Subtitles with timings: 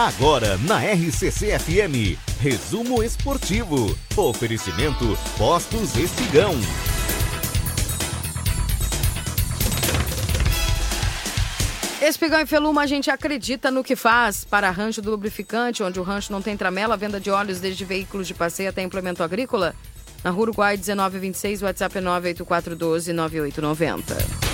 [0.00, 3.94] Agora na RCC FM, resumo esportivo.
[4.16, 5.04] Oferecimento
[5.36, 6.54] Postos Espigão.
[12.00, 16.02] Espigão e Feluma, a gente acredita no que faz para rancho do lubrificante, onde o
[16.02, 19.74] rancho não tem tramela, venda de óleos desde veículos de passeio até implemento agrícola.
[20.24, 24.49] Na Uruguai 1926, WhatsApp é 98412 9890.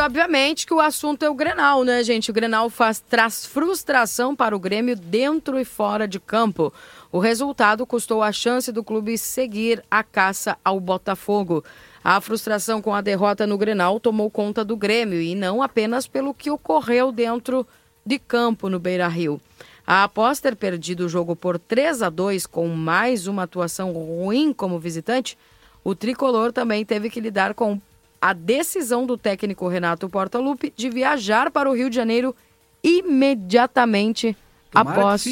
[0.00, 2.30] Obviamente que o assunto é o Grenal, né, gente?
[2.30, 6.72] O Grenal faz, traz frustração para o Grêmio dentro e fora de campo.
[7.12, 11.62] O resultado custou a chance do clube seguir a caça ao Botafogo.
[12.02, 16.32] A frustração com a derrota no Grenal tomou conta do Grêmio e não apenas pelo
[16.32, 17.66] que ocorreu dentro
[18.04, 19.40] de campo no Beira-Rio.
[19.86, 24.78] Após ter perdido o jogo por 3 a 2 com mais uma atuação ruim como
[24.78, 25.36] visitante,
[25.84, 27.80] o tricolor também teve que lidar com
[28.20, 32.36] a decisão do técnico Renato Portaluppi de viajar para o Rio de Janeiro
[32.82, 34.36] imediatamente
[34.70, 35.24] Tomara após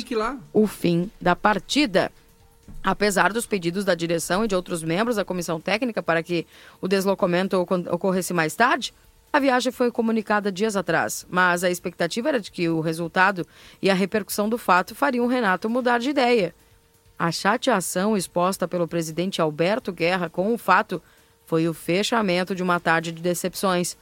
[0.52, 2.10] o fim da partida.
[2.82, 6.46] Apesar dos pedidos da direção e de outros membros da comissão técnica para que
[6.80, 7.58] o deslocamento
[7.90, 8.94] ocorresse mais tarde,
[9.32, 13.46] a viagem foi comunicada dias atrás, mas a expectativa era de que o resultado
[13.82, 16.54] e a repercussão do fato fariam o Renato mudar de ideia.
[17.18, 21.02] A chateação exposta pelo presidente Alberto Guerra com o fato
[21.48, 23.96] foi o fechamento de uma tarde de decepções.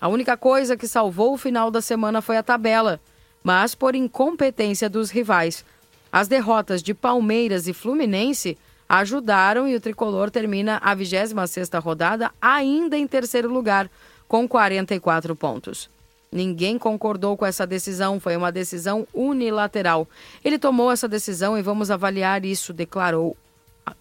[0.00, 2.98] A única coisa que salvou o final da semana foi a tabela,
[3.44, 5.62] mas por incompetência dos rivais.
[6.10, 8.56] As derrotas de Palmeiras e Fluminense
[8.88, 13.90] ajudaram e o tricolor termina a 26ª rodada ainda em terceiro lugar,
[14.26, 15.90] com 44 pontos.
[16.32, 20.08] Ninguém concordou com essa decisão, foi uma decisão unilateral.
[20.42, 23.36] Ele tomou essa decisão e vamos avaliar isso, declarou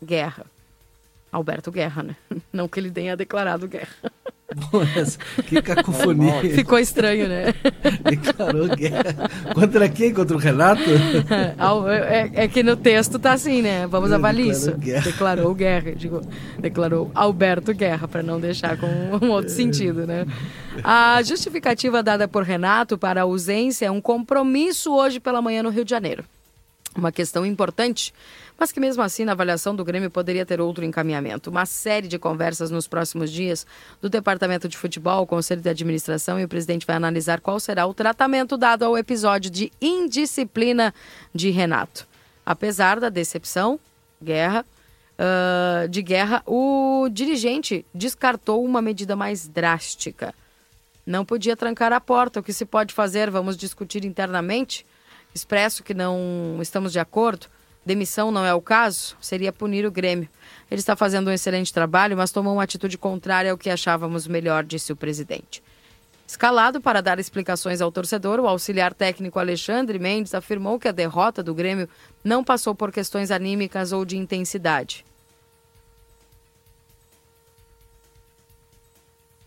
[0.02, 0.55] Guerra.
[1.36, 2.16] Alberto Guerra, né?
[2.52, 3.88] Não que ele tenha declarado guerra.
[5.48, 6.40] que cacofonia.
[6.54, 7.54] Ficou estranho, né?
[8.04, 9.30] Declarou guerra.
[9.54, 10.14] Contra quem?
[10.14, 10.82] Contra o Renato?
[11.88, 13.88] É, é, é que no texto tá assim, né?
[13.88, 14.72] Vamos avaliar isso.
[14.78, 15.04] Guerra.
[15.04, 15.92] Declarou guerra.
[15.96, 16.22] Digo,
[16.60, 18.88] declarou Alberto Guerra, para não deixar com
[19.22, 20.26] um outro sentido, né?
[20.84, 25.70] A justificativa dada por Renato para a ausência é um compromisso hoje pela manhã no
[25.70, 26.24] Rio de Janeiro.
[26.96, 28.14] Uma questão importante
[28.58, 31.50] mas que mesmo assim, na avaliação do Grêmio, poderia ter outro encaminhamento.
[31.50, 33.68] Uma série de conversas nos próximos dias
[34.02, 37.86] do Departamento de Futebol, o Conselho de Administração e o presidente vai analisar qual será
[37.86, 40.94] o tratamento dado ao episódio de indisciplina
[41.34, 42.08] de Renato.
[42.46, 43.78] Apesar da decepção,
[44.24, 44.66] guerra,
[45.20, 50.34] uh, de guerra, o dirigente descartou uma medida mais drástica.
[51.06, 52.40] Não podia trancar a porta.
[52.40, 53.30] O que se pode fazer?
[53.30, 54.86] Vamos discutir internamente.
[55.36, 57.48] Expresso que não estamos de acordo
[57.86, 60.28] demissão não é o caso, seria punir o Grêmio.
[60.72, 64.64] Ele está fazendo um excelente trabalho, mas tomou uma atitude contrária ao que achávamos melhor,
[64.64, 65.62] disse o presidente.
[66.28, 71.44] Escalado para dar explicações ao torcedor, o auxiliar técnico Alexandre Mendes afirmou que a derrota
[71.44, 71.88] do Grêmio
[72.24, 75.06] não passou por questões anímicas ou de intensidade.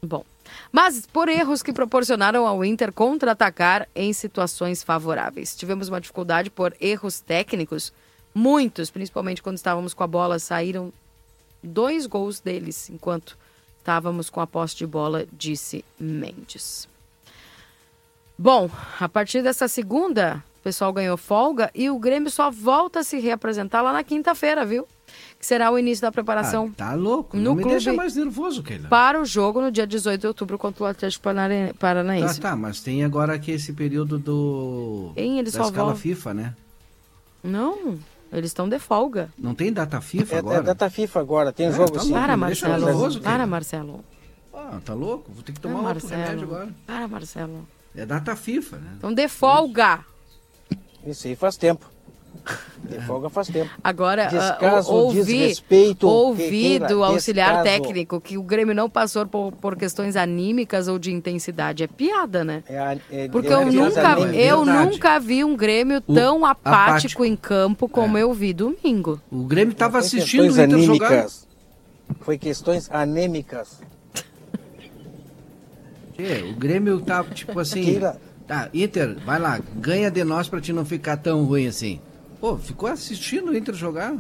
[0.01, 0.25] Bom,
[0.73, 5.57] mas por erros que proporcionaram ao Inter contra-atacar em situações favoráveis.
[5.57, 7.93] Tivemos uma dificuldade por erros técnicos
[8.35, 10.93] Muitos, principalmente quando estávamos com a bola, saíram
[11.61, 13.37] dois gols deles enquanto
[13.79, 16.89] estávamos com a posse de bola, disse Mendes.
[18.39, 23.03] Bom, a partir dessa segunda, o pessoal ganhou folga e o Grêmio só volta a
[23.03, 24.87] se reapresentar lá na quinta-feira, viu?
[25.39, 26.71] Que será o início da preparação.
[26.73, 28.89] Ah, tá louco, no não me deixa mais nervoso, Keila.
[28.89, 31.25] Para o jogo no dia 18 de outubro contra o Atlético
[31.79, 32.41] Paranaense.
[32.41, 35.13] Tá, tá, mas tem agora aqui esse período do.
[35.17, 35.97] Em, eles da só escala vão...
[35.97, 36.57] FIFA, né?
[37.43, 37.99] Não.
[38.33, 39.31] Eles estão de folga.
[39.39, 40.59] Não tem data FIFA é, agora?
[40.59, 42.13] É data FIFA agora, tem é, jogo tá sim.
[42.13, 42.85] Para, Marcelo.
[42.85, 44.05] Nervoso, para, Marcelo.
[44.53, 45.33] Ah, tá louco?
[45.33, 46.69] Vou ter que tomar ah, outro remédio agora.
[46.87, 47.67] Para, Marcelo.
[47.95, 48.95] É data FIFA, né?
[48.99, 50.05] Então de folga.
[51.07, 51.91] Isso aí faz tempo.
[52.85, 53.71] De folga faz tempo.
[53.83, 57.83] Agora, ah, descaso, uh, ouvi, desrespeito, ouvi do auxiliar descaso.
[57.83, 61.83] técnico que o Grêmio não passou por, por, questões anímicas ou de intensidade.
[61.83, 62.63] É piada, né?
[62.69, 67.37] É, é, Porque eu, nunca, eu nunca vi um Grêmio tão o, apático, apático, em
[67.37, 68.23] campo como é.
[68.23, 69.21] eu vi domingo.
[69.31, 70.87] O Grêmio estava assistindo o Inter anímicas.
[70.87, 71.27] jogar.
[72.21, 73.81] Foi questões anêmicas.
[76.19, 78.01] É, o Grêmio tá tipo assim...
[78.47, 82.01] Tá, Inter, vai lá, ganha de nós para te não ficar tão ruim assim.
[82.41, 84.17] Pô, ficou assistindo o Inter jogar?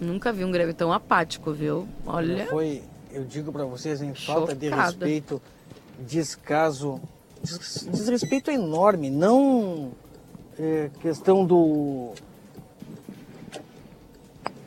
[0.00, 1.88] Nunca vi um Grêmio tão apático, viu?
[2.06, 2.46] Olha.
[2.46, 5.40] Foi, eu digo para vocês, em falta de respeito,
[5.98, 7.00] descaso.
[7.42, 9.92] Des, desrespeito enorme, não
[10.58, 12.12] é, questão do.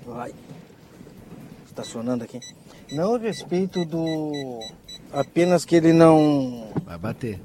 [0.05, 0.33] Vai.
[1.67, 2.39] está sonando aqui.
[2.91, 4.59] Não a respeito do.
[5.11, 6.71] Apenas que ele não.
[6.85, 7.39] Vai bater.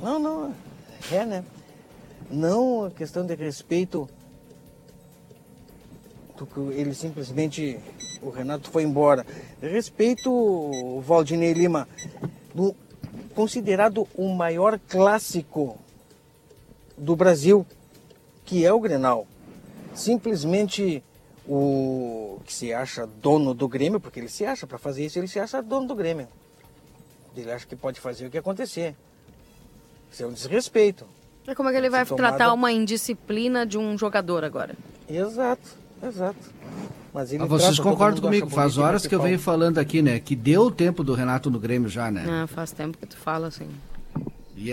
[0.00, 0.54] Não, não.
[1.10, 1.44] É, né?
[2.30, 4.08] Não a questão de respeito.
[6.46, 7.78] Que ele simplesmente.
[8.20, 9.26] O Renato foi embora.
[9.60, 11.88] Respeito o Valdinei Lima.
[12.54, 12.74] Do,
[13.34, 15.78] considerado o maior clássico
[16.96, 17.66] do Brasil,
[18.44, 19.26] que é o Grenal.
[19.94, 21.02] Simplesmente
[21.46, 25.28] o que se acha dono do Grêmio, porque ele se acha, para fazer isso, ele
[25.28, 26.28] se acha dono do Grêmio.
[27.36, 28.94] Ele acha que pode fazer o que acontecer.
[30.10, 31.06] Isso é um desrespeito.
[31.46, 34.74] É como é que ele vai tratar uma indisciplina de um jogador agora?
[35.08, 36.38] Exato, exato.
[37.12, 38.48] Mas, Mas vocês concordam comigo?
[38.50, 40.20] Faz horas que eu venho falando aqui, né?
[40.20, 42.24] Que deu o tempo do Renato no Grêmio já, né?
[42.28, 43.68] Ah, faz tempo que tu fala assim.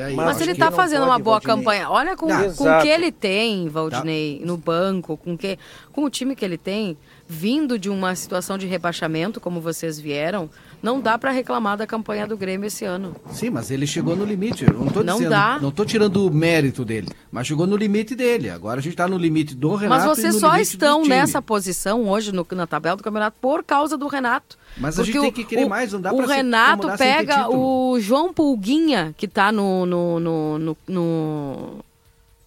[0.02, 1.56] Aí, mas ele está fazendo uma boa Valdinei.
[1.56, 1.90] campanha.
[1.90, 4.46] Olha com, o com que ele tem, Valdinei, tá.
[4.46, 5.60] no banco, com, que,
[5.92, 10.50] com o time que ele tem, vindo de uma situação de rebaixamento, como vocês vieram,
[10.82, 13.16] não dá para reclamar da campanha do Grêmio esse ano.
[13.32, 14.64] Sim, mas ele chegou no limite.
[14.64, 15.60] Eu não tô não dizendo, dá.
[15.60, 18.50] não tô tirando o mérito dele, mas chegou no limite dele.
[18.50, 20.06] Agora a gente está no limite do Renato.
[20.06, 24.08] Mas vocês só estão nessa posição hoje no, na tabela do campeonato por causa do
[24.08, 24.58] Renato.
[24.78, 28.00] Mas Porque a gente tem que querer o, mais, não dá O Renato pega o
[28.00, 31.86] João Pulguinha, que está no, no, no, no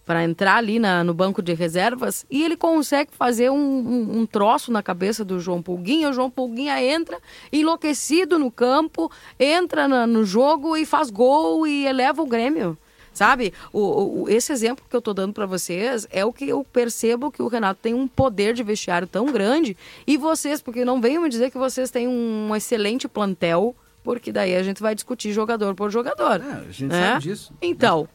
[0.09, 4.25] para entrar ali na, no banco de reservas e ele consegue fazer um, um, um,
[4.25, 6.09] troço na cabeça do João Pulguinha.
[6.09, 7.19] O João Pulguinha entra
[7.53, 12.75] enlouquecido no campo, entra na, no jogo e faz gol e eleva o Grêmio.
[13.13, 13.53] Sabe?
[13.71, 17.29] O, o, esse exemplo que eu estou dando para vocês é o que eu percebo
[17.29, 19.77] que o Renato tem um poder de vestiário tão grande
[20.07, 24.55] e vocês, porque não venham me dizer que vocês têm um excelente plantel, porque daí
[24.55, 26.41] a gente vai discutir jogador por jogador.
[26.41, 27.09] É, a gente né?
[27.11, 27.53] sabe disso.
[27.61, 28.09] Então,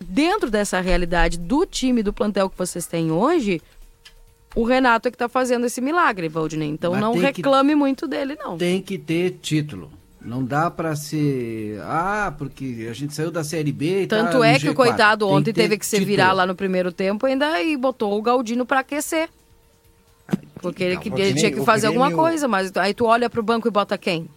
[0.00, 3.60] dentro dessa realidade do time, do plantel que vocês têm hoje,
[4.54, 6.68] o Renato é que está fazendo esse milagre, Valdinei.
[6.68, 8.58] Então Mas não reclame que, muito dele, não.
[8.58, 9.90] Tem que ter título.
[10.20, 11.80] Não dá para ser.
[11.82, 14.72] Ah, porque a gente saiu da Série B e Tanto tá é que G4.
[14.72, 16.06] o coitado ontem teve que se título.
[16.06, 19.30] virar lá no primeiro tempo ainda e botou o Galdino para aquecer.
[20.56, 22.04] Porque ele, não, ele tinha que fazer Grêmio...
[22.04, 24.28] alguma coisa, mas aí tu olha para o banco e bota quem?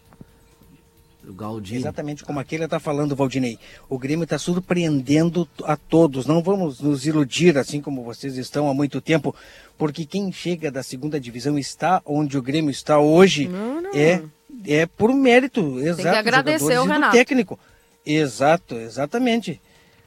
[1.27, 1.79] O Galdino.
[1.79, 3.57] Exatamente como aquele está falando, Valdinei.
[3.89, 6.25] O Grêmio está surpreendendo a todos.
[6.25, 9.33] Não vamos nos iludir assim como vocês estão há muito tempo,
[9.77, 13.91] porque quem chega da segunda divisão está onde o Grêmio está hoje não, não.
[13.93, 14.21] é
[14.65, 16.03] é por mérito, exato.
[16.03, 17.15] Tem que agradecer o Renato.
[17.15, 17.59] técnico.
[18.05, 19.59] Exato, exatamente.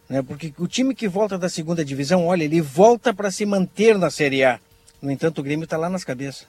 [0.09, 0.23] Né?
[0.23, 4.11] Porque o time que volta da segunda divisão, olha, ele volta para se manter na
[4.11, 4.61] Série A.
[5.03, 6.47] No entanto, o Grêmio está lá nas cabeças.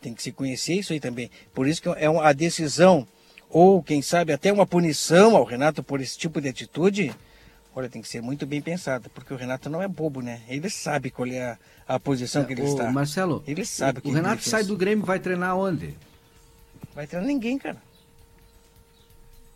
[0.00, 1.30] Tem que se conhecer isso aí também.
[1.52, 3.06] Por isso que é a decisão
[3.50, 7.12] ou quem sabe até uma punição ao Renato por esse tipo de atitude,
[7.74, 10.40] olha, tem que ser muito bem pensada, porque o Renato não é bobo, né?
[10.48, 11.58] Ele sabe qual é a,
[11.88, 12.90] a posição que ele está.
[12.90, 15.94] Marcelo, ele sabe o, que o Renato sai do Grêmio vai treinar onde?
[16.94, 17.82] Vai treinar ninguém, cara.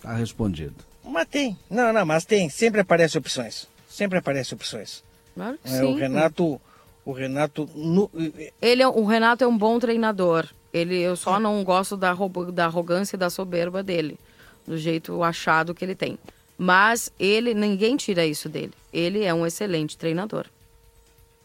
[0.01, 0.75] Tá respondido.
[1.05, 1.57] Mas tem.
[1.71, 2.49] Não, não, mas tem.
[2.49, 3.69] Sempre aparecem opções.
[3.89, 5.03] Sempre aparecem opções.
[5.35, 5.85] Claro que é, sim.
[5.85, 6.61] O Renato,
[7.05, 8.11] o Renato, no...
[8.61, 10.49] ele é, o Renato é um bom treinador.
[10.75, 12.13] Ele, eu só não gosto da,
[12.53, 14.19] da arrogância e da soberba dele,
[14.67, 16.19] do jeito achado que ele tem.
[16.59, 18.73] Mas ele, ninguém tira isso dele.
[18.93, 20.47] Ele é um excelente treinador.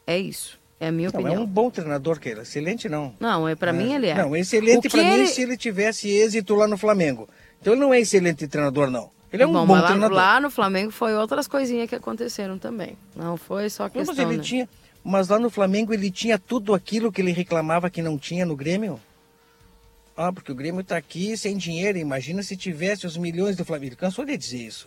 [0.08, 0.58] É isso.
[0.80, 1.42] É a minha não, opinião.
[1.42, 2.42] É um bom treinador, Keila.
[2.42, 3.14] Excelente não.
[3.20, 3.74] Não, é para é.
[3.74, 4.16] mim ele é.
[4.16, 5.24] Não, excelente para ele...
[5.24, 7.30] mim se ele tivesse êxito lá no Flamengo.
[7.62, 9.12] Então ele não é excelente treinador, não.
[9.32, 10.18] Ele é um bom, bom lá, treinador.
[10.18, 12.98] Lá no Flamengo foi outras coisinhas que aconteceram também.
[13.16, 14.16] Não foi só questão.
[14.16, 14.44] Não, mas ele né?
[14.44, 14.70] tinha,
[15.04, 18.56] mas lá no Flamengo ele tinha tudo aquilo que ele reclamava que não tinha no
[18.56, 19.00] Grêmio.
[20.22, 21.98] Ah, porque o Grêmio está aqui sem dinheiro.
[21.98, 23.94] Imagina se tivesse os milhões do Flamengo.
[23.94, 24.86] Ele cansou de dizer isso.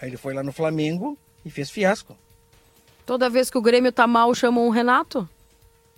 [0.00, 2.16] Aí ele foi lá no Flamengo e fez fiasco.
[3.04, 5.28] Toda vez que o Grêmio tá mal, chamam o Renato?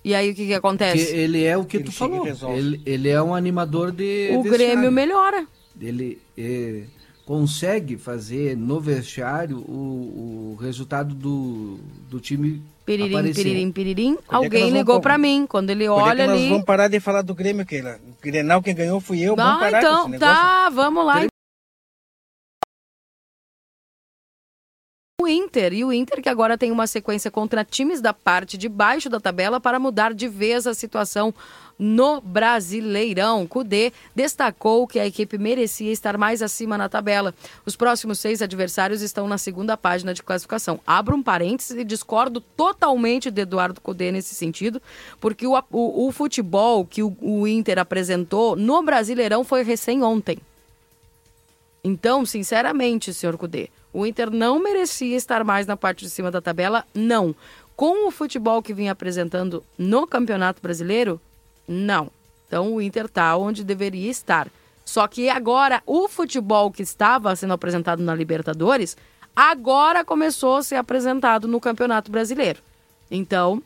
[0.04, 1.12] E aí o que, que acontece?
[1.12, 2.26] Que ele é o que ele tu falou.
[2.56, 4.32] Ele, ele, é um animador de.
[4.34, 5.46] O Grêmio melhora.
[5.80, 6.86] Ele é,
[7.24, 11.78] consegue fazer no vestiário o, o resultado do,
[12.10, 13.42] do time Piririm, aparecer.
[13.42, 14.16] piririm, piririm.
[14.26, 15.44] Quando é Alguém é ligou para mim.
[15.48, 16.48] Quando ele Quando olha é nós ali.
[16.48, 17.98] vamos parar de falar do Grêmio, Keila.
[18.06, 19.34] O Grenal quem ganhou fui eu.
[19.34, 20.34] Não, vamos parar então, com esse negócio.
[20.34, 21.26] tá, vamos lá.
[25.56, 29.08] Inter, e o Inter que agora tem uma sequência contra times da parte de baixo
[29.08, 31.32] da tabela para mudar de vez a situação
[31.78, 33.46] no Brasileirão.
[33.46, 37.34] Cudê destacou que a equipe merecia estar mais acima na tabela.
[37.64, 40.78] Os próximos seis adversários estão na segunda página de classificação.
[40.86, 44.80] Abro um parênteses e discordo totalmente de Eduardo Cudê nesse sentido,
[45.18, 50.38] porque o, o, o futebol que o, o Inter apresentou no Brasileirão foi recém ontem.
[51.82, 56.38] Então, sinceramente, senhor Cudê, o Inter não merecia estar mais na parte de cima da
[56.38, 57.34] tabela, não.
[57.74, 61.18] Com o futebol que vinha apresentando no Campeonato Brasileiro,
[61.66, 62.10] não.
[62.46, 64.48] Então o Inter está onde deveria estar.
[64.84, 68.98] Só que agora o futebol que estava sendo apresentado na Libertadores,
[69.34, 72.60] agora começou a ser apresentado no Campeonato Brasileiro.
[73.10, 73.62] Então,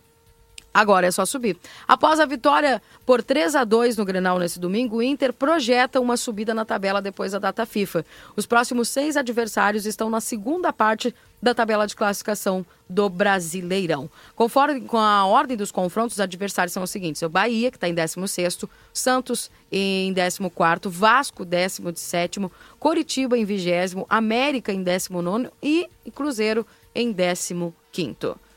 [0.73, 1.57] Agora é só subir.
[1.87, 6.17] Após a vitória por 3 a 2 no Grenal nesse domingo, o Inter projeta uma
[6.17, 8.07] subida na tabela depois da data FIFA.
[8.37, 11.13] Os próximos seis adversários estão na segunda parte
[11.43, 14.09] da tabela de classificação do Brasileirão.
[14.37, 17.89] Conforme com a ordem dos confrontos, os adversários são os seguintes: o Bahia, que está
[17.89, 18.59] em 16,
[18.93, 22.41] Santos em 14, Vasco, 17,
[22.79, 28.50] Coritiba em 20, América em 19 e Cruzeiro em 15.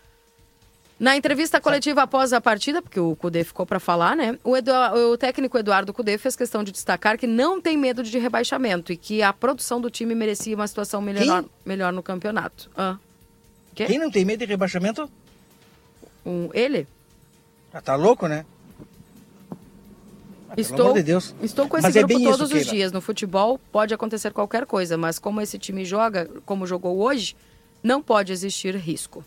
[0.99, 4.37] Na entrevista coletiva após a partida, porque o Cudê ficou para falar, né?
[4.43, 4.71] O, Edu...
[5.11, 8.97] o, técnico Eduardo Cudê fez questão de destacar que não tem medo de rebaixamento e
[8.97, 12.69] que a produção do time merecia uma situação melhor, melhor no campeonato.
[12.77, 12.97] Ah.
[13.75, 15.09] Quem não tem medo de rebaixamento?
[16.25, 16.87] Um, ele?
[17.73, 18.45] Ah, tá louco, né?
[20.49, 21.33] Ah, estou, de Deus.
[21.41, 22.91] estou com esse mas é grupo é todos isso, os dias.
[22.91, 27.35] No futebol pode acontecer qualquer coisa, mas como esse time joga, como jogou hoje,
[27.81, 29.25] não pode existir risco.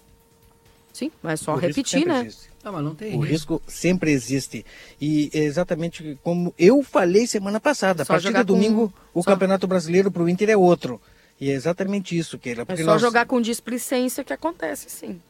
[0.97, 2.27] Sim, mas só o repetir, né?
[2.65, 3.57] Não, mas não tem o risco.
[3.57, 4.65] risco sempre existe.
[4.99, 9.21] E é exatamente como eu falei semana passada, a partir do domingo com...
[9.21, 9.33] o só...
[9.33, 10.99] Campeonato Brasileiro para o Inter é outro.
[11.39, 13.03] E é exatamente isso, que É só nós...
[13.03, 15.21] jogar com displicência que acontece, sim.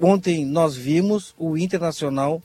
[0.00, 2.42] Ontem nós vimos o Internacional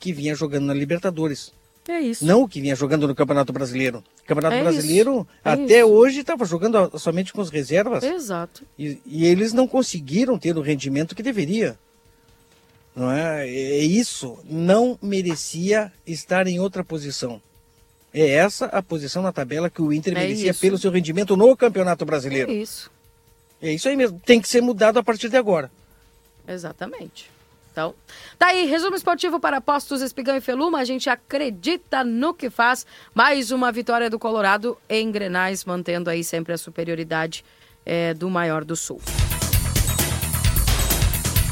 [0.00, 1.52] que vinha jogando na Libertadores.
[1.86, 2.24] É isso.
[2.24, 4.02] Não o que vinha jogando no Campeonato Brasileiro.
[4.28, 5.88] O Campeonato é Brasileiro, é até isso.
[5.88, 8.04] hoje, estava jogando somente com as reservas.
[8.04, 8.62] Exato.
[8.78, 11.78] E, e, eles não conseguiram ter o rendimento que deveria.
[12.94, 13.48] Não é?
[13.48, 14.38] é isso.
[14.44, 17.40] Não merecia estar em outra posição.
[18.12, 20.60] É essa a posição na tabela que o Inter é merecia isso.
[20.60, 22.50] pelo seu rendimento no Campeonato Brasileiro.
[22.50, 22.90] É isso.
[23.62, 24.20] É isso aí mesmo.
[24.26, 25.70] Tem que ser mudado a partir de agora.
[26.46, 27.30] Exatamente.
[27.78, 27.94] Então,
[28.36, 30.80] tá aí, resumo esportivo para Postos Espigão e Feluma.
[30.80, 32.84] A gente acredita no que faz.
[33.14, 37.44] Mais uma vitória do Colorado em Grenais, mantendo aí sempre a superioridade
[37.86, 39.00] é, do maior do Sul.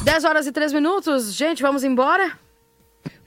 [0.03, 1.33] 10 horas e 3 minutos.
[1.33, 2.37] Gente, vamos embora?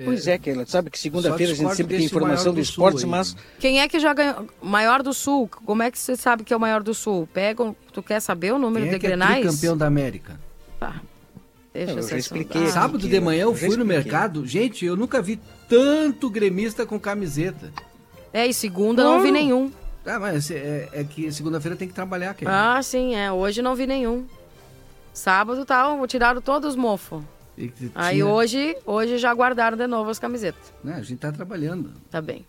[0.04, 0.66] Pois é, Keila.
[0.66, 3.34] Sabe que segunda-feira a gente sempre tem informação do, esporte, mas.
[3.60, 5.50] Quem é que joga maior do Sul?
[5.66, 7.30] Como é que você sabe que é o maior do Sul?
[7.34, 9.46] Pega, tu quer saber o número Quem é de é grenais?
[9.46, 10.38] É campeão da América.
[10.78, 11.02] Tá.
[11.74, 12.66] Deixa eu já expliquei.
[12.66, 16.86] Ah, Sábado de manhã eu, eu fui no mercado, gente, eu nunca vi tanto gremista
[16.86, 17.72] com camiseta.
[18.34, 19.72] É, e segunda não, não vi nenhum.
[20.06, 22.46] Ah, mas é, é que segunda-feira tem que trabalhar, aqui.
[22.48, 23.32] Ah, sim, é.
[23.32, 24.26] Hoje não vi nenhum.
[25.14, 27.24] Sábado tá, tiraram todos os mofos.
[27.94, 30.74] Aí hoje, hoje já guardaram de novo as camisetas.
[30.84, 31.92] Não, a gente tá trabalhando.
[32.10, 32.46] Tá bem.